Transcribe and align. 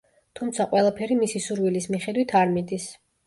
თუმცა 0.37 0.65
ყველაფერი 0.71 1.17
მისი 1.19 1.43
სურვილის 1.47 1.89
მიხედვით 1.97 2.35
არ 2.41 2.53
მიდის. 2.57 2.89